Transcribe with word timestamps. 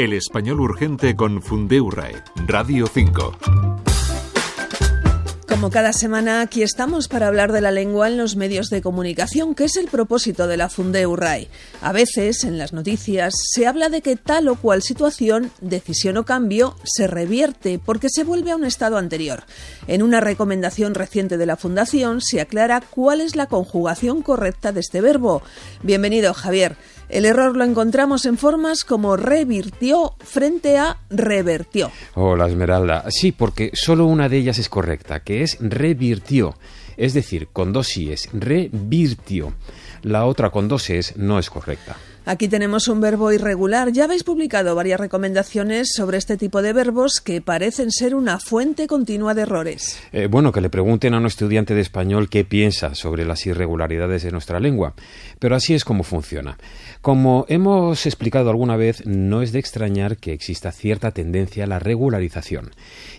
El 0.00 0.14
español 0.14 0.60
urgente 0.60 1.14
con 1.14 1.42
Fundeurae, 1.42 2.24
Radio 2.46 2.86
5. 2.86 3.89
Como 5.60 5.70
cada 5.70 5.92
semana, 5.92 6.40
aquí 6.40 6.62
estamos 6.62 7.06
para 7.06 7.26
hablar 7.26 7.52
de 7.52 7.60
la 7.60 7.70
lengua 7.70 8.08
en 8.08 8.16
los 8.16 8.34
medios 8.34 8.70
de 8.70 8.80
comunicación, 8.80 9.54
que 9.54 9.64
es 9.64 9.76
el 9.76 9.88
propósito 9.88 10.46
de 10.46 10.56
la 10.56 10.70
Fundeurrai. 10.70 11.48
A 11.82 11.92
veces, 11.92 12.44
en 12.44 12.56
las 12.56 12.72
noticias, 12.72 13.34
se 13.52 13.66
habla 13.66 13.90
de 13.90 14.00
que 14.00 14.16
tal 14.16 14.48
o 14.48 14.56
cual 14.56 14.80
situación, 14.80 15.50
decisión 15.60 16.16
o 16.16 16.24
cambio, 16.24 16.76
se 16.84 17.06
revierte 17.06 17.78
porque 17.78 18.08
se 18.08 18.24
vuelve 18.24 18.52
a 18.52 18.56
un 18.56 18.64
estado 18.64 18.96
anterior. 18.96 19.44
En 19.86 20.02
una 20.02 20.20
recomendación 20.20 20.94
reciente 20.94 21.36
de 21.36 21.44
la 21.44 21.58
Fundación 21.58 22.22
se 22.22 22.40
aclara 22.40 22.80
cuál 22.80 23.20
es 23.20 23.36
la 23.36 23.44
conjugación 23.44 24.22
correcta 24.22 24.72
de 24.72 24.80
este 24.80 25.02
verbo. 25.02 25.42
Bienvenido, 25.82 26.32
Javier. 26.32 26.78
El 27.10 27.24
error 27.24 27.56
lo 27.56 27.64
encontramos 27.64 28.24
en 28.24 28.38
formas 28.38 28.84
como 28.84 29.16
revirtió 29.16 30.14
frente 30.20 30.78
a 30.78 30.98
revertió. 31.10 31.90
Hola 32.14 32.46
Esmeralda. 32.46 33.04
Sí, 33.10 33.32
porque 33.32 33.72
solo 33.74 34.06
una 34.06 34.28
de 34.28 34.36
ellas 34.36 34.58
es 34.58 34.68
correcta, 34.68 35.20
que 35.20 35.42
es 35.42 35.49
revirtió. 35.60 36.56
Es 36.96 37.14
decir, 37.14 37.48
con 37.52 37.72
dos 37.72 37.88
síes, 37.88 38.28
revirtió. 38.32 39.54
La 40.02 40.26
otra 40.26 40.50
con 40.50 40.68
dos 40.68 40.90
es 40.90 41.16
no 41.16 41.38
es 41.38 41.50
correcta. 41.50 41.96
Aquí 42.26 42.48
tenemos 42.48 42.86
un 42.88 43.00
verbo 43.00 43.32
irregular. 43.32 43.92
Ya 43.92 44.04
habéis 44.04 44.24
publicado 44.24 44.74
varias 44.74 45.00
recomendaciones 45.00 45.88
sobre 45.96 46.18
este 46.18 46.36
tipo 46.36 46.60
de 46.60 46.74
verbos 46.74 47.20
que 47.20 47.40
parecen 47.40 47.90
ser 47.90 48.14
una 48.14 48.38
fuente 48.38 48.86
continua 48.86 49.32
de 49.34 49.42
errores. 49.42 49.98
Eh, 50.12 50.26
bueno, 50.26 50.52
que 50.52 50.60
le 50.60 50.68
pregunten 50.68 51.14
a 51.14 51.18
un 51.18 51.26
estudiante 51.26 51.74
de 51.74 51.80
español 51.80 52.28
qué 52.28 52.44
piensa 52.44 52.94
sobre 52.94 53.24
las 53.24 53.46
irregularidades 53.46 54.22
de 54.22 54.32
nuestra 54.32 54.60
lengua. 54.60 54.94
Pero 55.38 55.56
así 55.56 55.74
es 55.74 55.84
como 55.84 56.02
funciona. 56.04 56.58
Como 57.00 57.46
hemos 57.48 58.04
explicado 58.04 58.50
alguna 58.50 58.76
vez, 58.76 59.06
no 59.06 59.40
es 59.40 59.52
de 59.52 59.58
extrañar 59.58 60.18
que 60.18 60.34
exista 60.34 60.72
cierta 60.72 61.12
tendencia 61.12 61.64
a 61.64 61.66
la 61.66 61.78
regularización. 61.78 62.72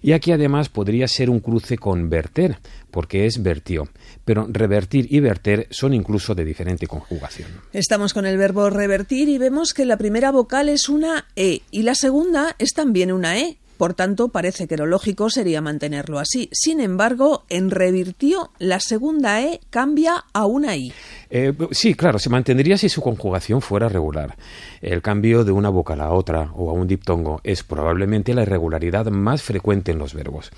Y 0.03 0.11
aquí 0.11 0.31
además 0.31 0.69
podría 0.69 1.07
ser 1.07 1.31
un 1.31 1.39
cruce 1.39 1.77
con 1.79 2.09
verter, 2.09 2.59
porque 2.91 3.25
es 3.25 3.41
vertió. 3.41 3.89
Pero 4.25 4.47
revertir 4.47 5.07
y 5.09 5.19
verter 5.19 5.67
son 5.71 5.95
incluso 5.95 6.35
de 6.35 6.45
diferente 6.45 6.85
conjugación. 6.85 7.49
Estamos 7.73 8.13
con 8.13 8.27
el 8.27 8.37
verbo 8.37 8.69
revertir 8.69 9.00
y 9.09 9.37
vemos 9.37 9.73
que 9.73 9.85
la 9.85 9.97
primera 9.97 10.31
vocal 10.31 10.69
es 10.69 10.89
una 10.89 11.25
E 11.35 11.61
y 11.71 11.83
la 11.83 11.95
segunda 11.95 12.55
es 12.59 12.73
también 12.73 13.11
una 13.11 13.37
E. 13.39 13.57
Por 13.77 13.95
tanto, 13.95 14.29
parece 14.29 14.67
que 14.67 14.77
lo 14.77 14.85
lógico 14.85 15.31
sería 15.31 15.59
mantenerlo 15.59 16.19
así. 16.19 16.49
Sin 16.51 16.79
embargo, 16.79 17.45
en 17.49 17.71
revirtió, 17.71 18.51
la 18.59 18.79
segunda 18.79 19.41
E 19.41 19.59
cambia 19.71 20.25
a 20.33 20.45
una 20.45 20.75
I. 20.75 20.93
Eh, 21.33 21.53
sí, 21.71 21.93
claro, 21.93 22.19
se 22.19 22.29
mantendría 22.29 22.77
si 22.77 22.89
su 22.89 23.01
conjugación 23.01 23.61
fuera 23.61 23.87
regular. 23.87 24.35
El 24.81 25.01
cambio 25.01 25.45
de 25.45 25.53
una 25.53 25.69
vocal 25.69 26.01
a 26.01 26.11
otra 26.11 26.51
o 26.55 26.69
a 26.69 26.73
un 26.73 26.87
diptongo 26.87 27.39
es 27.45 27.63
probablemente 27.63 28.33
la 28.33 28.41
irregularidad 28.41 29.05
más 29.05 29.41
frecuente 29.41 29.93
en 29.93 29.97
los 29.97 30.13
verbos. 30.13 30.51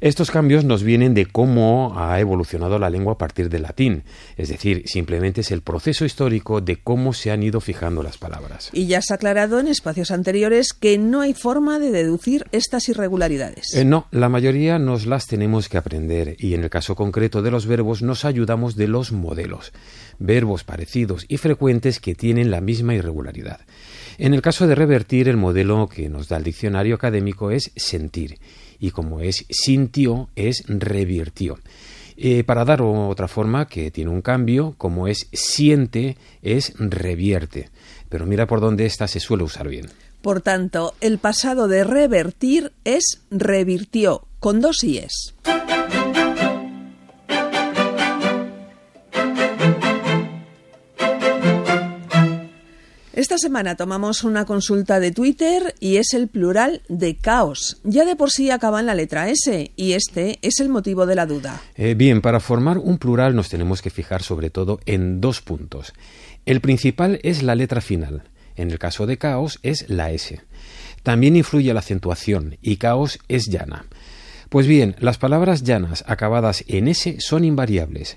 Estos 0.00 0.30
cambios 0.30 0.64
nos 0.64 0.84
vienen 0.84 1.14
de 1.14 1.26
cómo 1.26 1.98
ha 1.98 2.20
evolucionado 2.20 2.78
la 2.78 2.90
lengua 2.90 3.14
a 3.14 3.18
partir 3.18 3.48
del 3.48 3.62
latín, 3.62 4.04
es 4.36 4.48
decir, 4.48 4.84
simplemente 4.86 5.40
es 5.40 5.50
el 5.50 5.62
proceso 5.62 6.04
histórico 6.04 6.60
de 6.60 6.76
cómo 6.76 7.12
se 7.12 7.32
han 7.32 7.42
ido 7.42 7.60
fijando 7.60 8.04
las 8.04 8.16
palabras. 8.16 8.70
Y 8.72 8.86
ya 8.86 9.02
se 9.02 9.12
ha 9.12 9.16
aclarado 9.16 9.58
en 9.58 9.66
espacios 9.66 10.12
anteriores 10.12 10.72
que 10.72 10.96
no 10.96 11.22
hay 11.22 11.34
forma 11.34 11.80
de 11.80 11.90
deducir 11.90 12.46
estas 12.52 12.88
irregularidades. 12.88 13.74
Eh, 13.74 13.84
no, 13.84 14.06
la 14.12 14.28
mayoría 14.28 14.78
nos 14.78 15.06
las 15.06 15.26
tenemos 15.26 15.68
que 15.68 15.78
aprender 15.78 16.36
y 16.38 16.54
en 16.54 16.62
el 16.62 16.70
caso 16.70 16.94
concreto 16.94 17.42
de 17.42 17.50
los 17.50 17.66
verbos 17.66 18.02
nos 18.02 18.24
ayudamos 18.24 18.76
de 18.76 18.86
los 18.86 19.10
modelos 19.10 19.72
verbos 20.20 20.62
parecidos 20.62 21.24
y 21.26 21.38
frecuentes 21.38 21.98
que 21.98 22.14
tienen 22.14 22.52
la 22.52 22.60
misma 22.60 22.94
irregularidad. 22.94 23.60
En 24.18 24.34
el 24.34 24.42
caso 24.42 24.68
de 24.68 24.76
revertir, 24.76 25.28
el 25.28 25.36
modelo 25.36 25.88
que 25.88 26.08
nos 26.08 26.28
da 26.28 26.36
el 26.36 26.44
diccionario 26.44 26.94
académico 26.94 27.50
es 27.50 27.72
sentir, 27.74 28.38
y 28.78 28.92
como 28.92 29.20
es 29.20 29.46
sintió, 29.50 30.28
es 30.36 30.62
revirtió. 30.68 31.58
Eh, 32.16 32.44
para 32.44 32.66
dar 32.66 32.82
otra 32.82 33.28
forma 33.28 33.66
que 33.66 33.90
tiene 33.90 34.10
un 34.10 34.20
cambio, 34.20 34.74
como 34.76 35.08
es 35.08 35.28
siente, 35.32 36.18
es 36.42 36.74
revierte. 36.78 37.70
Pero 38.10 38.26
mira 38.26 38.46
por 38.46 38.60
dónde 38.60 38.84
esta 38.84 39.08
se 39.08 39.20
suele 39.20 39.42
usar 39.42 39.68
bien. 39.68 39.86
Por 40.20 40.42
tanto, 40.42 40.94
el 41.00 41.16
pasado 41.16 41.66
de 41.66 41.82
revertir 41.82 42.72
es 42.84 43.22
revirtió, 43.30 44.26
con 44.38 44.60
dos 44.60 44.84
ies. 44.84 45.34
Esta 53.20 53.36
semana 53.36 53.76
tomamos 53.76 54.24
una 54.24 54.46
consulta 54.46 54.98
de 54.98 55.10
Twitter 55.12 55.74
y 55.78 55.96
es 55.96 56.14
el 56.14 56.28
plural 56.28 56.80
de 56.88 57.16
caos. 57.16 57.78
Ya 57.84 58.06
de 58.06 58.16
por 58.16 58.30
sí 58.30 58.50
acaba 58.50 58.80
en 58.80 58.86
la 58.86 58.94
letra 58.94 59.28
S 59.28 59.72
y 59.76 59.92
este 59.92 60.38
es 60.40 60.58
el 60.58 60.70
motivo 60.70 61.04
de 61.04 61.16
la 61.16 61.26
duda. 61.26 61.60
Eh, 61.74 61.92
bien, 61.92 62.22
para 62.22 62.40
formar 62.40 62.78
un 62.78 62.96
plural 62.96 63.36
nos 63.36 63.50
tenemos 63.50 63.82
que 63.82 63.90
fijar 63.90 64.22
sobre 64.22 64.48
todo 64.48 64.80
en 64.86 65.20
dos 65.20 65.42
puntos. 65.42 65.92
El 66.46 66.62
principal 66.62 67.20
es 67.22 67.42
la 67.42 67.54
letra 67.54 67.82
final. 67.82 68.22
En 68.56 68.70
el 68.70 68.78
caso 68.78 69.06
de 69.06 69.18
caos 69.18 69.58
es 69.62 69.90
la 69.90 70.10
S. 70.12 70.40
También 71.02 71.36
influye 71.36 71.74
la 71.74 71.80
acentuación 71.80 72.56
y 72.62 72.78
caos 72.78 73.18
es 73.28 73.48
llana. 73.48 73.84
Pues 74.48 74.66
bien, 74.66 74.96
las 74.98 75.18
palabras 75.18 75.62
llanas 75.62 76.04
acabadas 76.06 76.64
en 76.68 76.88
S 76.88 77.16
son 77.20 77.44
invariables. 77.44 78.16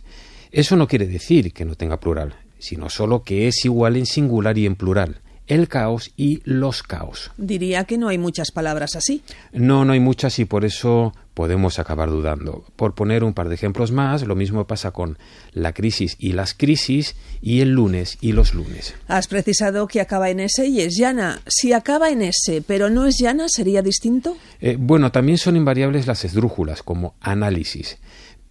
Eso 0.54 0.78
no 0.78 0.88
quiere 0.88 1.08
decir 1.08 1.52
que 1.52 1.66
no 1.66 1.76
tenga 1.76 2.00
plural 2.00 2.38
sino 2.64 2.90
solo 2.90 3.24
que 3.24 3.48
es 3.48 3.66
igual 3.66 3.98
en 3.98 4.06
singular 4.06 4.58
y 4.58 4.66
en 4.66 4.76
plural 4.76 5.22
el 5.48 5.68
caos 5.68 6.12
y 6.16 6.42
los 6.46 6.84
caos. 6.84 7.32
Diría 7.38 7.84
que 7.84 7.98
no 7.98 8.08
hay 8.08 8.18
muchas 8.18 8.52
palabras 8.52 8.96
así. 8.96 9.22
No, 9.52 9.84
no 9.86 9.94
hay 9.94 10.00
muchas 10.00 10.40
y 10.40 10.46
por 10.46 10.64
eso 10.64 11.14
podemos 11.34 11.80
acabar 11.80 12.10
dudando. 12.10 12.64
Por 12.76 12.94
poner 12.94 13.24
un 13.24 13.34
par 13.34 13.50
de 13.50 13.56
ejemplos 13.56 13.92
más, 13.92 14.26
lo 14.26 14.36
mismo 14.36 14.66
pasa 14.66 14.92
con 14.92 15.18
la 15.52 15.74
crisis 15.74 16.16
y 16.18 16.34
las 16.34 16.54
crisis 16.54 17.16
y 17.42 17.62
el 17.62 17.72
lunes 17.72 18.18
y 18.22 18.32
los 18.32 18.54
lunes. 18.54 18.96
Has 19.08 19.28
precisado 19.28 19.88
que 19.88 20.00
acaba 20.00 20.30
en 20.30 20.40
S 20.40 20.66
y 20.66 20.82
es 20.82 20.96
llana. 20.98 21.42
Si 21.48 21.74
acaba 21.74 22.10
en 22.10 22.22
S 22.22 22.64
pero 22.66 22.90
no 22.90 23.06
es 23.06 23.18
llana, 23.20 23.50
¿sería 23.50 23.82
distinto? 23.82 24.38
Eh, 24.62 24.78
bueno, 24.80 25.12
también 25.12 25.38
son 25.38 25.58
invariables 25.58 26.08
las 26.08 26.24
esdrújulas 26.24 26.84
como 26.84 27.16
análisis 27.20 27.98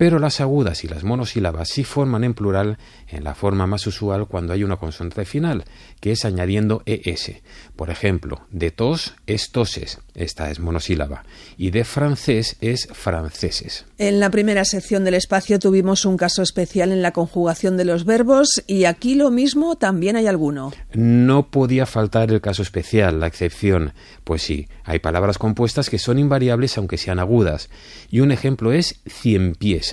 pero 0.03 0.19
las 0.19 0.41
agudas 0.41 0.83
y 0.83 0.89
las 0.89 1.05
monosílabas 1.05 1.69
sí 1.69 1.85
forman 1.85 2.25
en 2.25 2.35
plural 2.35 2.77
en 3.07 3.23
la 3.23 3.37
forma 3.37 3.69
más 3.69 3.87
usual 3.87 4.27
cuando 4.27 4.53
hay 4.53 4.65
una 4.65 4.77
consonante 4.77 5.25
final, 5.25 5.65
que 6.01 6.11
es 6.11 6.25
añadiendo 6.25 6.83
es. 6.87 7.31
Por 7.77 7.89
ejemplo, 7.89 8.41
de 8.51 8.73
tos 8.73 9.15
es 9.29 9.53
toses, 9.53 10.01
esta 10.17 10.51
es 10.51 10.59
monosílaba, 10.59 11.23
y 11.57 11.71
de 11.71 11.85
francés 11.85 12.57
es 12.61 12.89
franceses. 12.93 13.85
En 13.97 14.19
la 14.19 14.31
primera 14.31 14.65
sección 14.65 15.05
del 15.05 15.15
espacio 15.15 15.61
tuvimos 15.61 16.05
un 16.05 16.17
caso 16.17 16.43
especial 16.43 16.91
en 16.91 17.01
la 17.01 17.13
conjugación 17.13 17.77
de 17.77 17.85
los 17.85 18.05
verbos 18.05 18.65
y 18.67 18.87
aquí 18.87 19.15
lo 19.15 19.31
mismo 19.31 19.77
también 19.77 20.17
hay 20.17 20.27
alguno. 20.27 20.73
No 20.95 21.49
podía 21.49 21.87
faltar 21.87 22.33
el 22.33 22.41
caso 22.41 22.63
especial, 22.63 23.21
la 23.21 23.29
excepción. 23.29 23.93
Pues 24.25 24.43
sí, 24.43 24.67
hay 24.83 24.99
palabras 24.99 25.39
compuestas 25.39 25.89
que 25.89 26.01
son 26.01 26.19
invariables 26.19 26.77
aunque 26.77 26.99
sean 26.99 27.21
agudas, 27.21 27.71
y 28.11 28.19
un 28.19 28.33
ejemplo 28.33 28.73
es 28.73 29.01
cien 29.07 29.55
pies. 29.55 29.92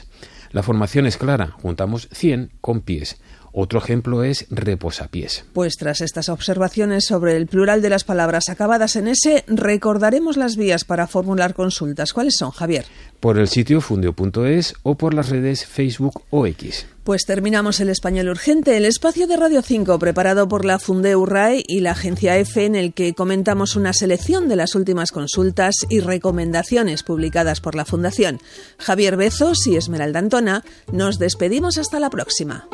La 0.52 0.64
formación 0.64 1.06
es 1.06 1.18
clara, 1.18 1.52
juntamos 1.62 2.10
100 2.12 2.52
con 2.62 2.82
pies. 2.82 3.22
Otro 3.52 3.80
ejemplo 3.80 4.24
es 4.24 4.46
reposapiés. 4.50 5.46
Pues 5.54 5.76
tras 5.78 6.02
estas 6.02 6.30
observaciones 6.30 7.06
sobre 7.06 7.36
el 7.36 7.48
plural 7.48 7.82
de 7.82 7.90
las 7.90 8.04
palabras 8.04 8.50
acabadas 8.50 8.96
en 8.96 9.08
S, 9.08 9.44
recordaremos 9.48 10.38
las 10.38 10.56
vías 10.56 10.86
para 10.86 11.08
formular 11.08 11.54
consultas. 11.54 12.14
¿Cuáles 12.14 12.36
son, 12.38 12.52
Javier? 12.52 12.86
Por 13.20 13.38
el 13.38 13.48
sitio 13.48 13.82
fundio.es 13.82 14.76
o 14.84 14.96
por 14.96 15.14
las 15.14 15.30
redes 15.30 15.66
Facebook 15.66 16.24
o 16.30 16.46
X. 16.48 16.86
Pues 17.04 17.26
terminamos 17.26 17.80
el 17.80 17.90
español 17.90 18.30
urgente, 18.30 18.78
el 18.78 18.86
espacio 18.86 19.26
de 19.26 19.36
Radio 19.36 19.62
5 19.62 19.98
preparado 19.98 20.48
por 20.48 20.64
la 20.64 20.78
Fundeu 20.78 21.26
RAE 21.26 21.64
y 21.66 21.80
la 21.80 21.92
agencia 21.92 22.38
EFE 22.38 22.66
en 22.66 22.76
el 22.76 22.94
que 22.94 23.16
comentamos 23.16 23.76
una 23.76 23.94
selección 23.94 24.48
de 24.48 24.56
las 24.56 24.76
últimas 24.76 25.12
consultas 25.12 25.74
y 25.90 26.02
recomendaciones 26.02 27.04
publicadas 27.04 27.62
por 27.62 27.74
la 27.74 27.86
Fundación. 27.86 28.40
Javier 28.78 29.18
Bezos 29.18 29.66
y 29.66 29.76
Esmeralda 29.76 30.20
Antona, 30.20 30.64
nos 30.92 31.18
despedimos 31.18 31.78
hasta 31.80 32.00
la 32.00 32.12
próxima. 32.12 32.68